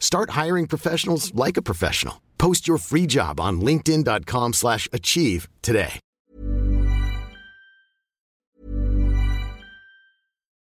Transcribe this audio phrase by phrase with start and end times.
[0.00, 2.20] Start hiring professionals like a professional.
[2.36, 6.00] Post your free job on linkedin.com/achieve slash achieve today.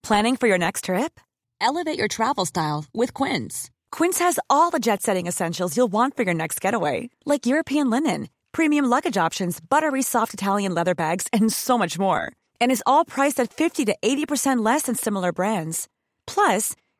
[0.10, 1.20] Planning for your next trip?
[1.62, 3.70] Elevate your travel style with Quince.
[3.92, 7.92] Quince has all the jet setting essentials you'll want for your next getaway, like European
[7.92, 12.32] linen, premium luggage options, buttery soft Italian leather bags, and so much more.
[12.60, 15.88] And is all priced at 50 to 80% less than similar brands.
[16.26, 16.76] Plus,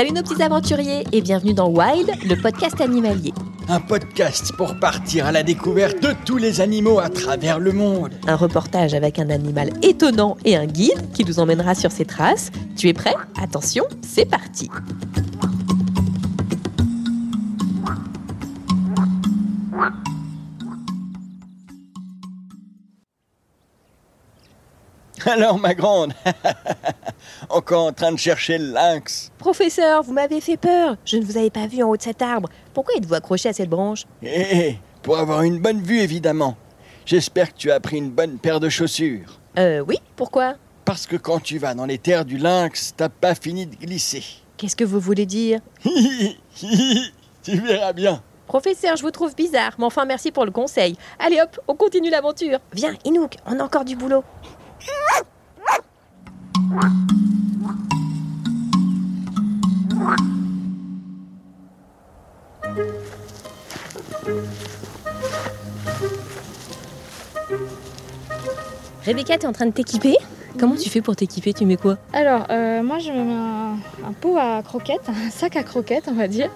[0.00, 3.34] Salut nos petits aventuriers et bienvenue dans Wild, le podcast animalier.
[3.68, 8.10] Un podcast pour partir à la découverte de tous les animaux à travers le monde.
[8.26, 12.50] Un reportage avec un animal étonnant et un guide qui nous emmènera sur ses traces.
[12.78, 13.12] Tu es prêt?
[13.38, 14.70] Attention, c'est parti
[25.26, 26.14] Alors ma grande,
[27.48, 29.30] encore en train de chercher le lynx.
[29.38, 30.96] Professeur, vous m'avez fait peur.
[31.04, 32.48] Je ne vous avais pas vu en haut de cet arbre.
[32.74, 34.04] Pourquoi êtes-vous accroché à cette branche?
[34.22, 36.56] Eh, pour avoir une bonne vue évidemment.
[37.06, 39.40] J'espère que tu as pris une bonne paire de chaussures.
[39.58, 40.54] Euh, oui, pourquoi?
[40.84, 44.22] Parce que quand tu vas dans les terres du lynx, t'as pas fini de glisser.
[44.56, 45.60] Qu'est-ce que vous voulez dire?
[47.42, 48.22] Tu verras bien.
[48.46, 50.96] Professeur, je vous trouve bizarre, mais enfin merci pour le conseil.
[51.18, 52.58] Allez hop, on continue l'aventure.
[52.72, 54.22] Viens, Inouk, on a encore du boulot.
[69.10, 70.14] Rebecca, t'es en train de t'équiper?
[70.56, 71.52] Comment tu fais pour t'équiper?
[71.52, 71.96] Tu mets quoi?
[72.12, 73.72] Alors, euh, moi je me mets un,
[74.08, 76.48] un pot à croquettes, un sac à croquettes, on va dire.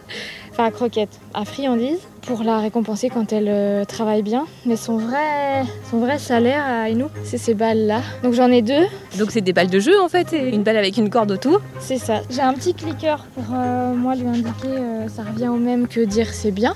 [0.52, 4.46] Enfin, à croquettes, à friandises, pour la récompenser quand elle euh, travaille bien.
[4.66, 8.02] Mais son vrai, son vrai salaire à Inou, c'est ces balles-là.
[8.22, 8.84] Donc j'en ai deux,
[9.18, 11.60] Donc c'est des balles de jeu en fait, et une balle avec une corde autour.
[11.80, 12.22] c'est ça.
[12.30, 16.28] J'ai un petit clicker pour euh, moi lui indiquer, ça revient au même que dire
[16.32, 16.74] c'est bien.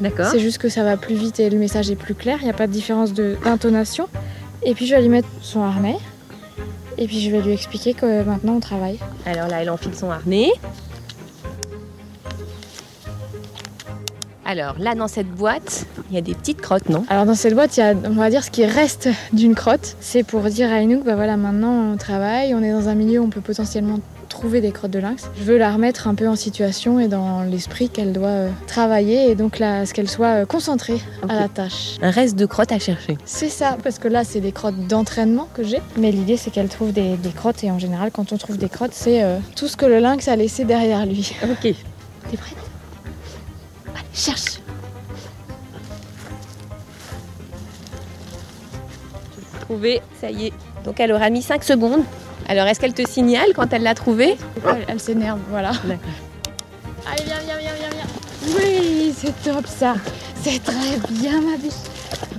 [0.00, 0.26] D'accord.
[0.26, 2.50] C'est juste que ça va plus vite et le message est plus clair, il n'y
[2.50, 4.08] a pas de différence de- d'intonation.
[4.62, 5.96] Et puis je vais lui mettre son harnais.
[6.98, 8.98] Et puis je vais lui expliquer que maintenant on travaille.
[9.24, 10.50] Alors là, elle enfile son harnais.
[14.44, 17.04] Alors là, dans cette boîte, il y a des petites crottes, non?
[17.08, 19.96] Alors dans cette boîte, il y a, on va dire, ce qui reste d'une crotte.
[20.00, 23.20] C'est pour dire à Inouk, bah voilà, maintenant on travaille, on est dans un milieu
[23.20, 24.00] où on peut potentiellement
[24.40, 25.28] trouver des crottes de lynx.
[25.38, 29.30] Je veux la remettre un peu en situation et dans l'esprit qu'elle doit euh, travailler
[29.30, 31.98] et donc là, ce qu'elle soit euh, concentrée à la tâche.
[32.00, 33.18] Un reste de crottes à chercher.
[33.26, 35.82] C'est ça, parce que là, c'est des crottes d'entraînement que j'ai.
[35.98, 38.70] Mais l'idée, c'est qu'elle trouve des, des crottes et en général, quand on trouve des
[38.70, 41.34] crottes, c'est euh, tout ce que le lynx a laissé derrière lui.
[41.42, 41.60] Ok.
[41.60, 42.56] T'es prête?
[43.88, 44.58] Allez, cherche
[49.60, 50.52] Trouvé, ça y est.
[50.86, 52.04] Donc elle aura mis 5 secondes.
[52.50, 55.70] Alors est-ce qu'elle te signale quand elle l'a trouvé Elle, elle s'énerve, voilà.
[55.84, 56.10] D'accord.
[57.06, 58.56] Allez, viens, viens, viens, viens, viens.
[58.58, 59.94] Oui, c'est top ça.
[60.42, 61.74] C'est très bien, ma biche.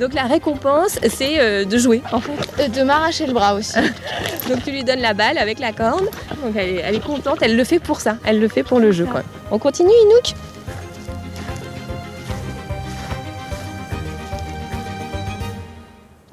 [0.01, 2.33] Donc la récompense, c'est euh, de jouer en fait.
[2.59, 3.75] Euh, De m'arracher le bras aussi.
[4.49, 6.03] Donc tu lui donnes la balle avec la corde.
[6.43, 8.17] Donc elle est, elle est contente, elle le fait pour ça.
[8.25, 9.21] Elle le fait pour le jeu quoi.
[9.49, 10.35] On continue Inouk?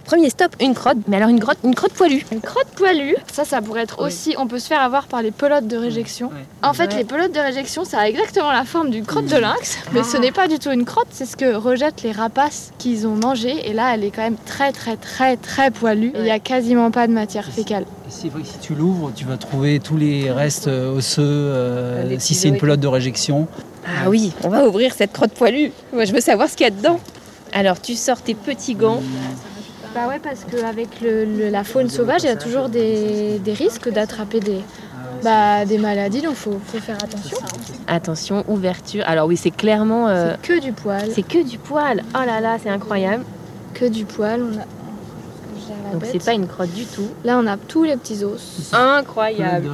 [0.09, 0.97] Premier stop, une crotte.
[1.07, 2.23] Mais alors une crotte, une crotte poilue.
[2.33, 4.35] Une crotte poilue, ça, ça pourrait être aussi.
[4.39, 6.31] On peut se faire avoir par les pelotes de réjection.
[6.63, 6.97] En fait, Ouais.
[7.01, 10.17] les pelotes de réjection, ça a exactement la forme d'une crotte de lynx, mais ce
[10.17, 13.69] n'est pas du tout une crotte, c'est ce que rejettent les rapaces qu'ils ont mangé.
[13.69, 16.13] Et là, elle est quand même très, très, très, très poilue.
[16.15, 17.85] Et Il n'y a quasiment pas de matière fécale.
[18.09, 22.19] C'est vrai que si tu l'ouvres, tu vas trouver tous les restes euh, osseux, euh,
[22.19, 23.47] si c'est une pelote de réjection.
[23.87, 25.71] Ah oui, on va ouvrir cette crotte poilue.
[25.93, 26.99] Moi je veux savoir ce qu'il y a dedans.
[27.53, 29.03] Alors tu sors tes petits gants.
[29.95, 34.39] Bah ouais, parce qu'avec la faune sauvage, il y a toujours des, des risques d'attraper
[34.41, 34.61] des,
[35.25, 37.39] bah, des maladies, donc faut, faut faire attention.
[37.87, 39.03] Attention, ouverture.
[39.07, 40.09] Alors oui, c'est clairement.
[40.09, 41.09] euh, C'est que du poil.
[41.13, 42.03] c'est que du poil.
[42.15, 43.25] Oh là là, c'est incroyable.
[43.75, 44.43] que du poil.
[44.43, 44.65] On a...
[45.57, 47.09] je gère la Donc c'est pas une crotte du tout.
[47.25, 48.71] Là, on a tous les petits os.
[48.75, 49.71] Incroyable.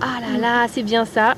[0.00, 1.34] Ah là là, c'est bien ça.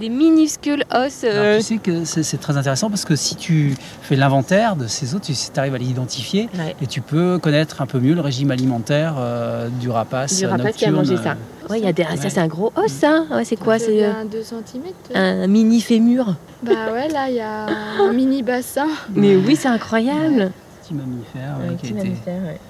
[0.00, 1.24] Des minuscules os.
[1.24, 4.86] Alors, euh, tu sais que c'est très intéressant parce que si tu fais l'inventaire de
[4.86, 6.76] ces os, tu arrives à les identifier Ouais.
[6.82, 10.38] et tu peux connaître un peu mieux le régime alimentaire euh, du rapace.
[10.38, 11.36] Du rapace qui a mangé ça.
[11.70, 12.04] Ouais, il y a des...
[12.04, 13.24] ça c'est un gros os ça.
[13.30, 14.82] Ouais, c'est quoi C'est euh, un 2 cm.
[15.14, 16.36] un mini fémur?
[16.62, 17.66] Bah ouais, là, il y a
[18.00, 18.88] un mini bassin.
[19.14, 20.52] Mais oui, c'est incroyable.
[20.82, 22.60] Petit mammifère ouais, qui, petit a été, mammifère, ouais.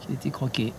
[0.00, 0.72] qui a été croqué.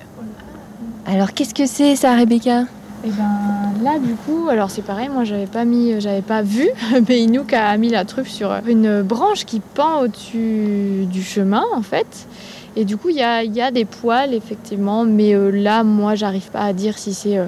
[1.06, 2.66] Alors qu'est-ce que c'est ça, Rebecca?
[3.04, 6.68] Et ben là, du coup, alors c'est pareil, moi, j'avais pas mis, j'avais pas vu,
[7.08, 11.84] mais Inouk a mis la truffe sur une branche qui pend au-dessus du chemin, en
[11.84, 12.28] fait.
[12.76, 16.16] Et du coup, il y a, y a des poils, effectivement, mais euh, là, moi,
[16.16, 17.48] j'arrive pas à dire si c'est euh,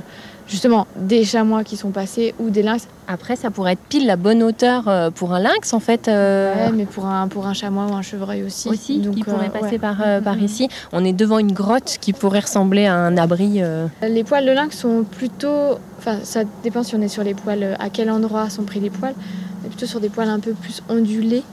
[0.49, 2.87] justement des chamois qui sont passés ou des lynx.
[3.07, 6.07] Après, ça pourrait être pile la bonne hauteur euh, pour un lynx en fait.
[6.07, 8.67] euh, Ouais, mais pour un, pour un chamois ou un chevreuil aussi.
[8.69, 9.79] aussi, Donc, qui pourrait euh, passer ouais.
[9.79, 10.43] par, euh, par Mhm.
[10.43, 10.67] ici.
[10.91, 13.61] On est devant une grotte qui pourrait ressembler à un abri.
[13.61, 15.77] euh, Les poils de lynx sont plutôt.
[15.99, 18.89] Enfin, ça dépend si on est sur les poils, à quel endroit sont pris les
[18.89, 19.13] poils.
[19.63, 21.43] Mais plutôt sur des poils un peu plus ondulés.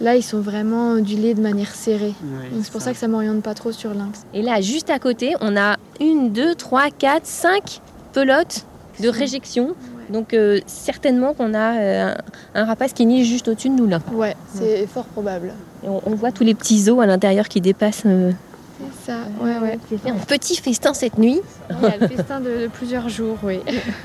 [0.00, 2.14] Là, ils sont vraiment ondulés de manière serrée.
[2.52, 4.24] Donc c'est pour ça que ça m'oriente pas trop sur lynx.
[4.32, 7.80] Et là, juste à côté, on a une, deux, trois, quatre, cinq
[8.12, 8.64] pelotes
[9.00, 9.74] de réjection.
[10.10, 12.14] Donc euh, certainement qu'on a euh,
[12.54, 13.98] un rapace qui niche juste au-dessus de nous là.
[14.12, 15.52] Ouais, c'est fort probable.
[15.84, 18.04] Et on, on voit tous les petits os à l'intérieur qui dépassent.
[18.06, 18.32] euh,
[19.04, 19.78] C'est ça, ouais, ouais.
[19.90, 21.40] J'ai fait un petit festin cette nuit.
[21.70, 23.60] Il y a le festin de, de plusieurs jours, oui.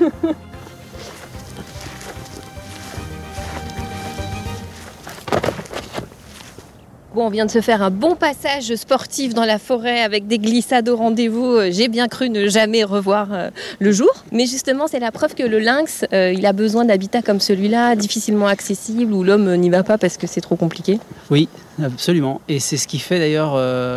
[7.16, 10.88] On vient de se faire un bon passage sportif dans la forêt avec des glissades
[10.88, 11.44] au rendez-vous.
[11.44, 14.10] Euh, J'ai bien cru ne jamais revoir euh, le jour.
[14.32, 17.94] Mais justement, c'est la preuve que le lynx, euh, il a besoin d'habitats comme celui-là,
[17.94, 20.98] difficilement accessibles, où l'homme n'y va pas parce que c'est trop compliqué.
[21.30, 21.48] Oui,
[21.80, 22.40] absolument.
[22.48, 23.56] Et c'est ce qui fait d'ailleurs,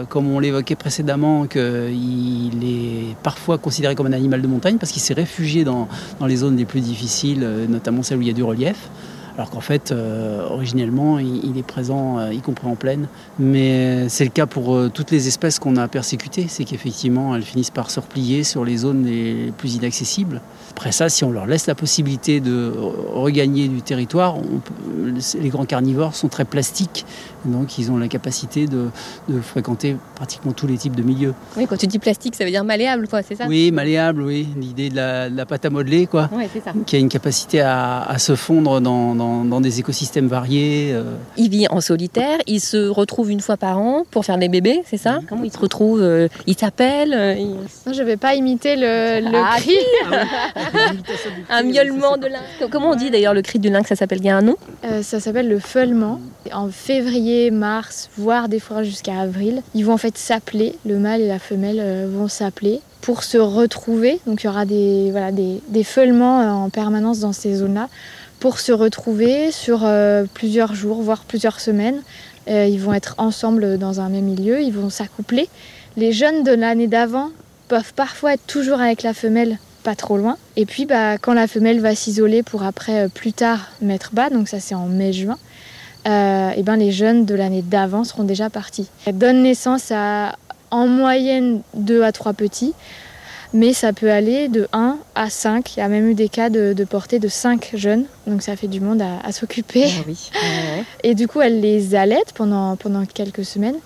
[0.10, 5.02] comme on l'évoquait précédemment, qu'il est parfois considéré comme un animal de montagne parce qu'il
[5.02, 5.88] s'est réfugié dans,
[6.20, 8.90] dans les zones les plus difficiles, notamment celles où il y a du relief.
[9.38, 13.08] Alors qu'en fait, euh, originellement, il, il est présent, euh, y compris en plaine.
[13.38, 16.48] Mais c'est le cas pour euh, toutes les espèces qu'on a persécutées.
[16.50, 20.42] C'est qu'effectivement, elles finissent par se replier sur les zones les plus inaccessibles.
[20.72, 22.72] Après ça, si on leur laisse la possibilité de
[23.14, 27.06] regagner du territoire, on peut- les grands carnivores sont très plastiques.
[27.46, 28.88] Donc, ils ont la capacité de,
[29.30, 31.34] de fréquenter pratiquement tous les types de milieux.
[31.56, 33.46] Oui, quand tu dis plastique, ça veut dire malléable, quoi, c'est ça?
[33.48, 34.48] Oui, malléable, oui.
[34.58, 36.30] L'idée de la, de la pâte à modeler, quoi.
[36.34, 36.74] Oui, c'est ça.
[36.86, 40.92] Qui a une capacité à, à se fondre dans, dans- dans des écosystèmes variés.
[40.94, 41.04] euh.
[41.38, 44.82] Il vit en solitaire, il se retrouve une fois par an pour faire des bébés,
[44.86, 45.20] c'est ça?
[45.30, 47.48] Comment il se retrouve euh, Il s'appelle euh, il-
[47.86, 49.78] Non, je vais pas imiter le, le Ah, cri.
[51.50, 52.44] Un miaulement de lynx.
[52.72, 53.88] Comment on dit d'ailleurs le cri du lynx?
[53.90, 54.56] Ça s'appelle, il y a un nom?
[54.86, 56.20] Euh, ça s'appelle le feulement.
[56.54, 61.22] En février, mars, voire des fois jusqu'à avril, ils vont en fait s'appeler, le mâle
[61.22, 64.20] et la femelle vont s'appeler pour se retrouver.
[64.26, 67.90] Donc il y aura des, voilà, des, des feulements en permanence dans ces zones-là
[68.40, 72.02] pour se retrouver sur euh, plusieurs jours, voire plusieurs semaines.
[72.48, 75.50] Euh, ils vont être ensemble dans un même milieu, ils vont s'accoupler.
[75.96, 77.30] Les jeunes de l'année d'avant
[77.68, 80.38] peuvent parfois être toujours avec la femelle pas trop loin.
[80.56, 84.30] Et puis bah, quand la femelle va s'isoler pour après euh, plus tard mettre bas,
[84.30, 85.38] donc ça c'est en mai-juin,
[86.06, 88.88] ben les jeunes de l'année d'avant seront déjà partis.
[89.06, 90.38] Elle donne naissance à
[90.72, 92.74] en moyenne 2 à 3 petits,
[93.54, 95.76] mais ça peut aller de 1 à 5.
[95.76, 98.56] Il y a même eu des cas de, de portée de 5 jeunes, donc ça
[98.56, 99.86] fait du monde à, à s'occuper.
[100.08, 100.30] oui.
[101.04, 103.78] Et du coup, elle les allaite pendant, pendant quelques semaines.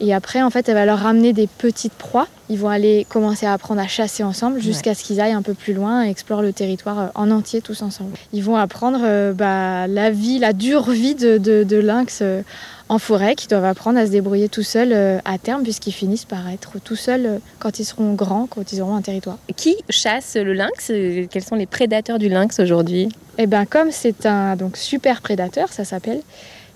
[0.00, 2.26] Et après, en fait, elle va leur ramener des petites proies.
[2.48, 5.54] Ils vont aller commencer à apprendre à chasser ensemble jusqu'à ce qu'ils aillent un peu
[5.54, 8.12] plus loin et explorent le territoire euh, en entier tous ensemble.
[8.32, 12.42] Ils vont apprendre euh, bah, la vie, la dure vie de, de, de lynx euh,
[12.88, 16.24] en forêt, qui doivent apprendre à se débrouiller tout seuls euh, à terme, puisqu'ils finissent
[16.24, 19.38] par être tout seuls euh, quand ils seront grands, quand ils auront un territoire.
[19.54, 20.90] Qui chasse le lynx?
[21.30, 23.10] Quels sont les prédateurs du lynx aujourd'hui?
[23.40, 26.20] Et bien comme c'est un donc super prédateur, ça s'appelle,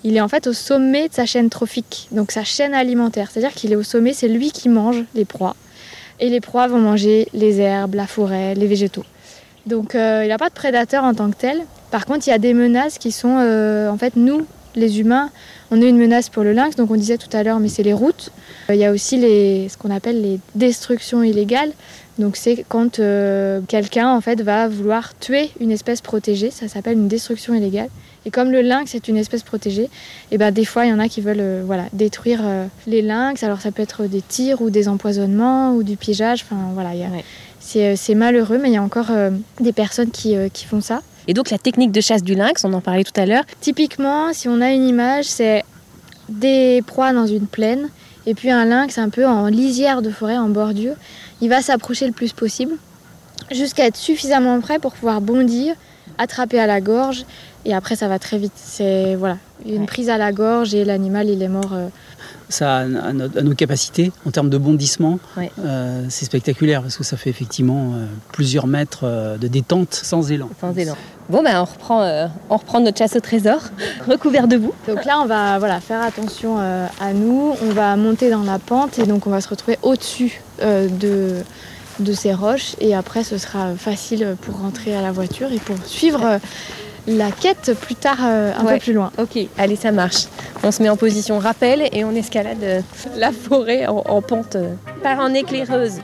[0.03, 3.29] il est en fait au sommet de sa chaîne trophique, donc sa chaîne alimentaire.
[3.29, 5.55] C'est-à-dire qu'il est au sommet, c'est lui qui mange les proies.
[6.19, 9.05] Et les proies vont manger les herbes, la forêt, les végétaux.
[9.67, 11.59] Donc euh, il n'a pas de prédateur en tant que tel.
[11.91, 15.29] Par contre, il y a des menaces qui sont, euh, en fait, nous, les humains,
[15.69, 16.75] on est une menace pour le lynx.
[16.77, 18.31] Donc on disait tout à l'heure, mais c'est les routes.
[18.71, 21.73] Euh, Il y a aussi ce qu'on appelle les destructions illégales.
[22.17, 26.93] Donc c'est quand euh, quelqu'un en fait va vouloir tuer une espèce protégée, ça s'appelle
[26.97, 27.89] une destruction illégale.
[28.25, 29.89] Et comme le lynx est une espèce protégée,
[30.31, 33.01] et ben des fois il y en a qui veulent euh, voilà détruire euh, les
[33.01, 33.43] lynx.
[33.43, 36.43] Alors ça peut être des tirs ou des empoisonnements ou du piégeage.
[36.43, 37.23] Enfin voilà, Ouais.
[37.95, 39.11] c'est malheureux, mais il y a encore
[39.59, 41.01] des personnes qui, qui font ça.
[41.27, 43.43] Et donc la technique de chasse du lynx, on en parlait tout à l'heure.
[43.59, 45.63] Typiquement, si on a une image, c'est
[46.29, 47.89] des proies dans une plaine
[48.27, 50.95] et puis un lynx un peu en lisière de forêt, en bordure.
[51.41, 52.73] Il va s'approcher le plus possible
[53.51, 55.75] jusqu'à être suffisamment prêt pour pouvoir bondir,
[56.17, 57.25] attraper à la gorge
[57.65, 58.53] et après ça va très vite.
[58.55, 59.85] C'est voilà, une Ouais.
[59.85, 61.73] prise à la gorge et l'animal il est mort.
[61.73, 61.87] euh,
[62.49, 65.51] Ça, à, no- à nos capacités, en termes de bondissement, Ouais.
[65.59, 70.31] euh, c'est spectaculaire parce que ça fait effectivement euh, plusieurs mètres euh, de détente sans
[70.31, 70.49] élan.
[70.61, 70.95] Sans élan.
[71.29, 73.61] Bon, ben on reprend, euh, on reprend notre chasse au trésor,
[74.07, 74.73] recouvert de boue.
[74.87, 77.53] Donc là, on va voilà, faire attention euh, à nous.
[77.63, 81.37] On va monter dans la pente et donc on va se retrouver au-dessus euh, de,
[81.99, 82.75] de ces roches.
[82.79, 86.37] Et après, ce sera facile pour rentrer à la voiture et pour suivre euh,
[87.07, 88.73] la quête plus tard, euh, un Ouais.
[88.75, 89.11] peu plus loin.
[89.19, 90.25] Ok, allez, ça marche.
[90.63, 92.81] On se met en position rappel et on escalade euh,
[93.17, 95.99] la forêt en, en pente euh, par en éclaireuse.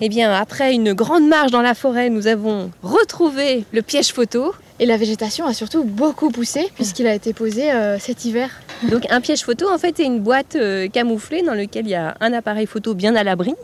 [0.00, 4.52] Eh bien, après une grande marche dans la forêt, nous avons retrouvé le piège photo.
[4.80, 8.50] Et la végétation a surtout beaucoup poussé puisqu'il a été posé euh, cet hiver.
[8.90, 11.94] Donc, un piège photo, en fait, c'est une boîte euh, camouflée dans laquelle il y
[11.94, 13.54] a un appareil photo bien à l'abri.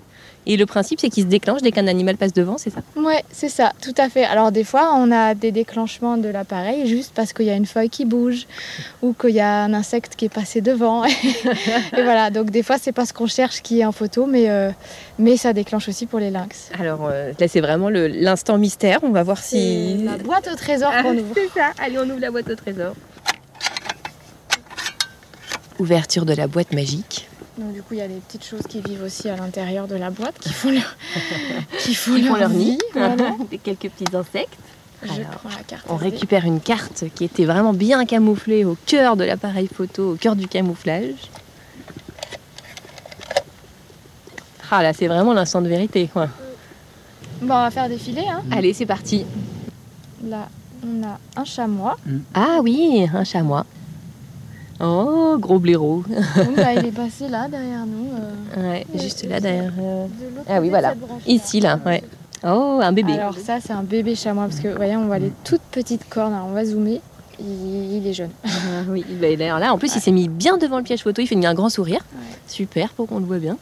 [0.47, 2.81] Et le principe, c'est qu'il se déclenche dès qu'un animal passe devant, c'est ça?
[2.97, 4.25] Ouais, c'est ça, tout à fait.
[4.25, 7.67] Alors des fois, on a des déclenchements de l'appareil juste parce qu'il y a une
[7.67, 8.47] feuille qui bouge
[9.03, 11.05] ou qu'il y a un insecte qui est passé devant.
[11.05, 11.13] et
[11.93, 14.71] voilà, donc des fois, c'est pas ce qu'on cherche qui est en photo, mais, euh,
[15.19, 16.71] mais ça déclenche aussi pour les lynx.
[16.79, 19.01] Alors euh, là, c'est vraiment l'instant mystère.
[19.03, 19.99] On va voir si.
[20.05, 21.25] la boîte au trésor Ah, qu'on ouvre.
[21.35, 21.71] c'est ça.
[21.79, 22.95] Allez, on ouvre la boîte au trésor.
[25.79, 27.30] Ouverture de la boîte magique.
[27.61, 29.95] Donc du coup, il y a des petites choses qui vivent aussi à l'intérieur de
[29.95, 30.97] la boîte, qui font leur,
[31.79, 32.79] qui font Ils font leur nid.
[32.95, 33.35] Voilà.
[33.51, 34.57] Des quelques petits insectes.
[35.03, 35.85] Je Alors, prends la carte.
[35.89, 36.11] On SD.
[36.11, 40.37] récupère une carte qui était vraiment bien camouflée au cœur de l'appareil photo, au cœur
[40.37, 41.15] du camouflage.
[44.71, 46.09] Ah là, c'est vraiment l'instant de vérité.
[46.13, 46.29] quoi.
[47.43, 48.25] Bon, on va faire défiler.
[48.31, 48.43] Hein.
[48.53, 49.27] Allez, c'est parti.
[50.25, 50.49] Là,
[50.87, 51.97] on a un chamois.
[52.35, 53.67] Ah oui, un chamois.
[54.81, 56.03] Oh, gros blaireau.
[56.37, 58.09] Donc, bah, il est passé là, derrière nous.
[58.59, 59.73] euh, Ouais, juste là derrière.
[59.81, 60.07] euh,
[60.49, 60.95] Ah oui, voilà.
[61.27, 62.03] Ici, là, ouais.
[62.43, 63.13] Oh, un bébé.
[63.15, 66.09] Alors ça, c'est un bébé chamois parce que, vous voyez, on voit les toutes petites
[66.09, 66.33] cornes.
[66.33, 67.01] Alors, on va zoomer.
[67.39, 68.31] Il, il est jeune.
[68.45, 68.49] Ah
[68.89, 71.21] oui, bah, d'ailleurs là, en plus, il s'est mis bien devant le piège photo.
[71.23, 72.01] Il fait un grand sourire.
[72.15, 72.21] Ouais.
[72.47, 73.57] Super, pour qu'on le voit bien.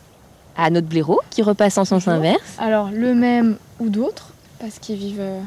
[0.57, 2.19] Ah, notre blaireau qui repasse en sens Bonjour.
[2.21, 2.41] inverse.
[2.59, 5.41] Alors, le même ou d'autres, parce qu'ils vivent euh,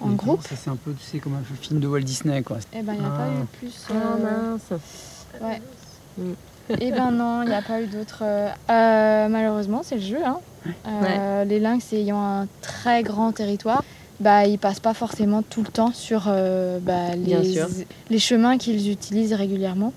[0.00, 0.42] en groupe.
[0.48, 2.56] Ça, c'est un peu, tu sais, comme un film de Walt Disney, quoi.
[2.74, 3.18] Eh ben, il n'y a Ah.
[3.18, 3.86] pas eu plus.
[3.90, 4.80] Oh euh, mince.
[5.40, 5.60] Ouais.
[6.18, 6.32] Mm.
[6.80, 8.20] Eh ben non, il n'y a pas eu d'autres.
[8.22, 10.18] euh, euh, malheureusement, c'est le jeu.
[10.24, 10.38] Hein.
[10.86, 13.82] Euh, Les lynx ayant un très grand territoire,
[14.20, 17.14] bah, ils passent pas forcément tout le temps sur euh, bah,
[18.10, 19.94] les, chemins qu'ils utilisent régulièrement.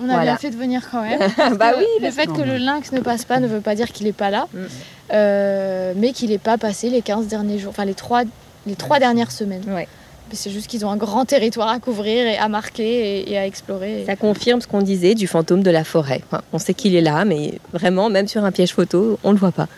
[0.00, 0.22] On a Voilà.
[0.22, 1.18] bien fait de venir quand même.
[1.58, 4.06] bah oui, le fait que le lynx ne passe pas ne veut pas dire qu'il
[4.06, 5.98] n'est pas là, Mm.
[6.00, 8.22] mais qu'il n'est pas passé les 15 derniers jours, enfin les 3,
[8.66, 9.64] les trois dernières semaines.
[9.66, 9.88] Ouais.
[10.32, 13.46] C'est juste qu'ils ont un grand territoire à couvrir et à marquer et, et à
[13.46, 14.04] explorer.
[14.06, 16.22] Ça confirme ce qu'on disait du fantôme de la forêt.
[16.52, 19.52] On sait qu'il est là, mais vraiment, même sur un piège photo, on le voit
[19.52, 19.68] pas.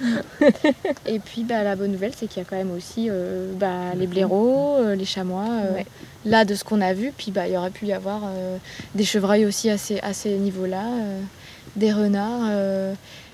[1.06, 3.94] Et puis bah, la bonne nouvelle, c'est qu'il y a quand même aussi euh, bah,
[3.96, 5.86] les blaireaux, euh, les chamois, euh, Ouais.
[6.24, 7.12] là de ce qu'on a vu.
[7.16, 8.22] Puis bah, il y aurait pu y avoir
[8.94, 10.82] des chevreuils aussi à ces, à ces niveaux-là,
[11.78, 12.42] des renards.
[12.50, 12.92] euh.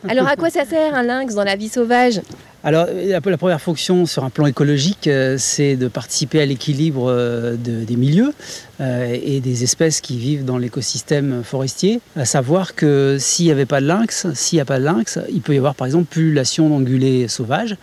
[0.08, 2.20] Alors, à quoi ça sert un lynx dans la vie sauvage?
[2.62, 7.10] Alors, la, la première fonction sur un plan écologique, euh, c'est de participer à l'équilibre
[7.10, 8.32] euh, de- des milieux
[8.80, 12.00] euh, et des espèces qui vivent dans l'écosystème forestier.
[12.16, 15.18] À savoir que s'il n'y avait pas de lynx, s'il n'y a pas de lynx,
[15.30, 17.76] il peut y avoir par exemple pullulation d'ongulés sauvages.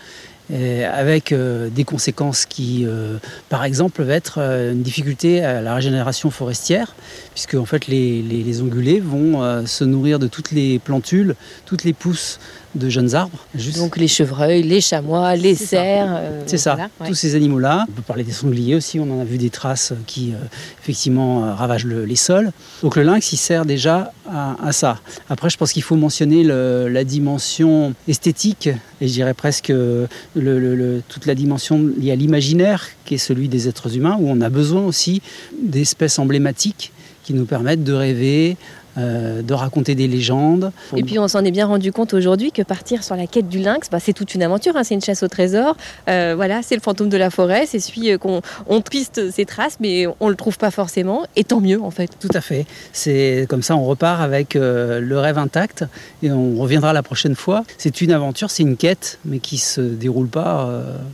[0.51, 3.17] Euh, avec euh, des conséquences qui, euh,
[3.49, 6.95] par exemple, va être une difficulté à la régénération forestière,
[7.33, 11.93] puisque en fait les, les- ongulés vont se nourrir de toutes les plantules, toutes les
[11.93, 12.39] pousses
[12.75, 13.45] de jeunes arbres.
[13.55, 16.07] Juste Donc, les chevreuils, les chamois, les cerfs.
[16.09, 17.07] euh, c'est ça, voilà, ouais.
[17.07, 17.85] tous ces animaux-là.
[17.89, 20.37] On peut parler des sangliers aussi, on en a vu des traces qui, euh,
[20.81, 22.51] effectivement, euh, ravagent le- les sols.
[22.81, 24.99] Donc le lynx, il sert déjà à, à ça.
[25.29, 28.69] Après, je pense qu'il faut mentionner le- la dimension esthétique,
[29.01, 33.47] et je dirais presque euh, le- toute la dimension liée à l'imaginaire, qui est celui
[33.49, 35.21] des êtres humains, où on a besoin aussi
[35.61, 36.91] d'espèces emblématiques
[37.23, 38.57] qui nous permettent de rêver,
[38.97, 40.73] euh, de raconter des légendes.
[40.97, 43.59] Et puis on s'en est bien rendu compte aujourd'hui que partir sur la quête du
[43.59, 45.77] lynx, bah, c'est toute une aventure, hein, c'est une chasse au trésor.
[46.09, 49.45] Euh, voilà, c'est le fantôme de la forêt, c'est celui euh, qu'on on piste ses
[49.45, 51.25] traces, mais on le trouve pas forcément.
[51.37, 52.11] Et tant mieux en fait.
[52.19, 52.65] Tout à fait.
[52.91, 55.85] C'est comme ça, on repart avec le rêve intact
[56.21, 57.63] et on reviendra la prochaine fois.
[57.77, 60.69] C'est une aventure, c'est une quête, mais qui se déroule pas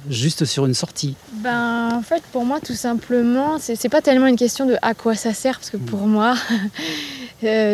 [0.10, 1.16] juste sur une sortie.
[1.44, 5.14] Ben en fait, pour moi, tout simplement, c'est pas tellement une question de à quoi
[5.14, 6.34] ça sert, parce que pour moi.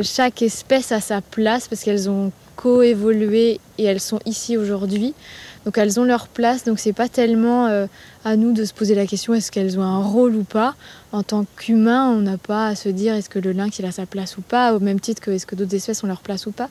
[0.01, 5.13] Chaque espèce a sa place parce qu'elles ont coévolué et elles sont ici aujourd'hui.
[5.65, 7.87] Donc elles ont leur place, donc c'est pas tellement euh,
[8.25, 10.75] à nous de se poser la question est-ce qu'elles ont un rôle ou pas?
[11.13, 13.91] En tant qu'humain, on n'a pas à se dire est-ce que le lynx il a
[13.91, 16.45] sa place ou pas, au même titre que est-ce que d'autres espèces ont leur place
[16.47, 16.69] ou pas?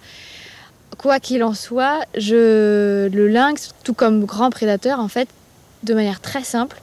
[0.99, 3.09] Quoi qu'il en soit, je...
[3.09, 5.29] le lynx, tout comme grand prédateur, en fait,
[5.85, 6.81] de manière très simple,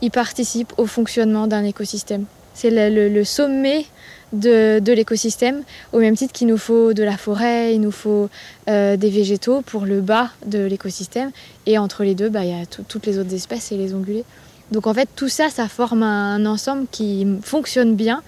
[0.00, 2.24] il participe au fonctionnement d'un écosystème.
[2.60, 3.86] C'est le, sommet
[4.32, 5.62] de, l'écosystème,
[5.92, 8.28] au même titre qu'il nous faut de la forêt, il nous faut
[8.68, 11.30] euh, des végétaux pour le bas de l'écosystème.
[11.66, 14.24] Et entre les deux, bah, il y a toutes les autres espèces et les ongulés.
[14.72, 18.24] Donc en fait, tout ça, ça forme un ensemble qui fonctionne bien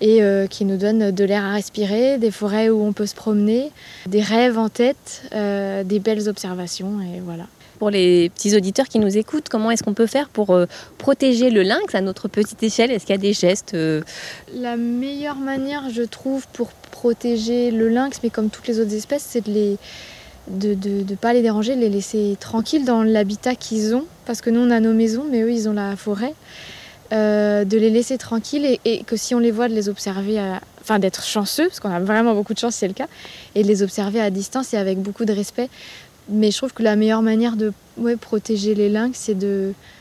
[0.00, 3.14] et euh, qui nous donne de l'air à respirer, des forêts où on peut se
[3.14, 3.70] promener,
[4.08, 7.44] des rêves en tête, euh, des belles observations et voilà
[7.78, 10.66] pour les petits auditeurs qui nous écoutent, comment est-ce qu'on peut faire pour euh,
[10.98, 12.90] protéger le lynx à notre petite échelle?
[12.90, 14.02] Est-ce qu'il y a des gestes euh?
[14.54, 19.24] La meilleure manière, je trouve, pour protéger le lynx, mais comme toutes les autres espèces,
[19.28, 19.76] c'est de
[20.50, 24.60] ne pas les déranger, de les laisser tranquilles dans l'habitat qu'ils ont, parce que nous
[24.60, 26.34] on a nos maisons, mais eux ils ont la forêt.
[27.10, 30.38] Euh, de les laisser tranquilles et, que si on les voit, de les observer,
[30.82, 33.06] enfin d'être chanceux, parce qu'on a vraiment beaucoup de chance, c'est le cas,
[33.54, 35.70] et de les observer à distance et avec beaucoup de respect.
[36.28, 37.72] Mais je trouve que la meilleure manière de
[38.20, 39.36] protéger les lynx, c'est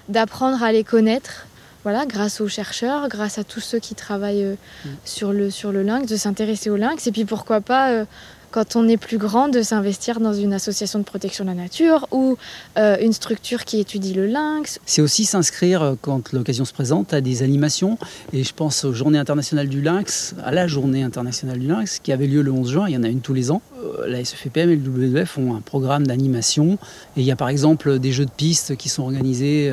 [0.09, 1.47] d'apprendre à les connaître.
[1.83, 4.89] Voilà, grâce aux chercheurs, grâce à tous ceux qui travaillent euh, mm.
[5.05, 7.07] sur, le, sur le lynx, de s'intéresser au lynx.
[7.07, 8.05] Et puis pourquoi pas euh,
[8.51, 12.07] quand on est plus grand, de s'investir dans une association de protection de la nature
[12.11, 12.37] ou
[12.77, 14.79] euh, une structure qui étudie le lynx.
[14.85, 17.97] C'est aussi s'inscrire, euh, quand l'occasion se présente, à des animations.
[18.33, 22.11] Et je pense aux Journées internationales du lynx, à la Journée internationale du lynx, qui
[22.11, 22.85] avait lieu le 11 juin.
[22.87, 23.61] Il y en a une tous les ans.
[23.83, 26.77] Euh, la SFPM et le WWF ont un programme d'animation.
[27.15, 29.71] Et il y a par exemple des jeux de pistes qui sont organisés.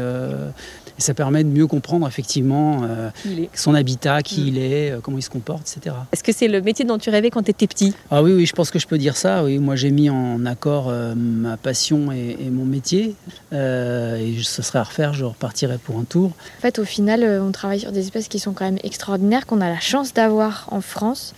[0.97, 3.11] Et ça permet de mieux comprendre effectivement euh,
[3.53, 4.47] son habitat, qui mm.
[4.47, 5.97] il est, euh, comment il se comporte, etc.
[6.13, 7.95] Est-ce que c'est le métier dont tu rêvais quand tu étais petit?
[8.11, 9.43] Ah oui, oui, je pense que je peux dire ça.
[9.43, 13.17] Oui, moi j'ai mis en accord euh, ma passion et, mon métier.
[13.53, 16.31] et ce serait à refaire, je repartirais pour un tour.
[16.59, 19.61] En fait, au final, on travaille sur des espèces qui sont quand même extraordinaires, qu'on
[19.61, 21.35] a la chance d'avoir en France.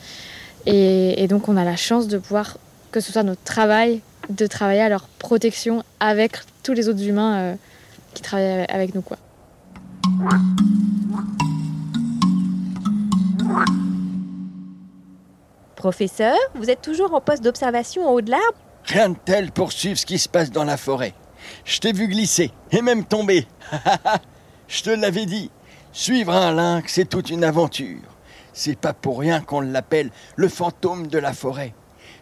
[0.66, 2.58] Et, et donc on a la chance de pouvoir,
[2.90, 7.56] que ce soit notre travail, de travailler à leur protection avec tous les autres humains
[8.14, 9.02] qui travaillent avec nous.
[9.02, 9.16] Quoi.
[15.76, 18.58] Professeur, vous êtes toujours en poste d'observation en haut de l'arbre?
[18.86, 21.14] Rien de tel pour suivre ce qui se passe dans la forêt.
[21.64, 23.46] Je t'ai vu glisser et même tomber.
[24.68, 25.50] Je te l'avais dit,
[25.92, 28.00] suivre un lynx, c'est toute une aventure.
[28.52, 31.72] C'est pas pour rien qu'on l'appelle le fantôme de la forêt.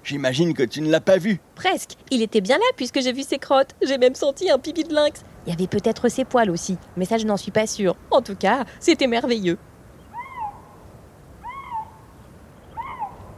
[0.04, 1.40] J'imagine que tu ne l'as pas vu.
[1.54, 1.92] Presque.
[2.10, 3.74] Il était bien là puisque j'ai vu ses crottes.
[3.82, 5.22] J'ai même senti un pipi de lynx.
[5.46, 7.96] Il y avait peut-être ses poils aussi, mais ça je n'en suis pas sûre.
[8.10, 9.58] En tout cas, c'était merveilleux.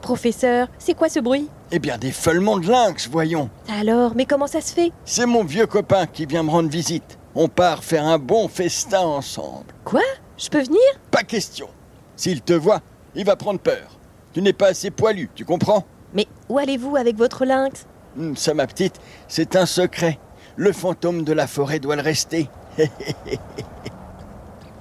[0.03, 1.49] Professeur, c'est quoi ce bruit?
[1.73, 3.51] Eh bien, des feulements de lynx, voyons.
[3.69, 4.93] Alors, mais comment ça se fait?
[5.05, 7.19] C'est mon vieux copain qui vient me rendre visite.
[7.35, 9.67] On part faire un bon festin ensemble.
[9.85, 10.03] Quoi?
[10.39, 10.81] Je peux venir?
[11.11, 11.69] Pas question.
[12.15, 12.83] S'il te voit,
[13.17, 13.99] il va prendre peur.
[14.33, 15.85] Tu n'es pas assez poilu, tu comprends?
[16.15, 17.87] Mais où allez-vous avec votre lynx?
[18.19, 20.19] Hum, Ça, ma petite, c'est un secret.
[20.57, 22.49] Le fantôme de la forêt doit le rester.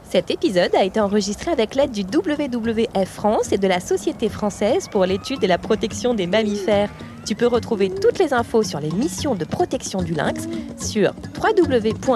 [0.09, 4.87] Cet épisode a été enregistré avec l'aide du WWF France et de la Société française
[4.87, 6.89] pour l'étude et la protection des mammifères.
[7.25, 12.15] Tu peux retrouver toutes les infos sur les missions de protection du lynx sur www.wwf.fr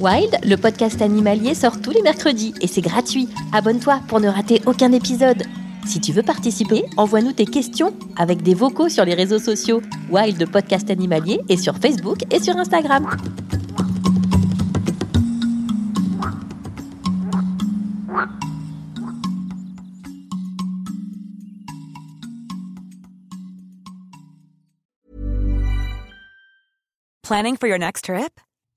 [0.02, 3.28] Wild, le podcast animalier sort tous les mercredis et c'est gratuit.
[3.52, 5.44] Abonne-toi pour ne rater aucun épisode.
[5.86, 10.50] Si tu veux participer, envoie-nous tes questions avec des vocaux sur les réseaux sociaux Wild
[10.50, 13.08] Podcast Animalier et sur Facebook et sur Instagram.
[27.22, 28.40] Planning for your next trip?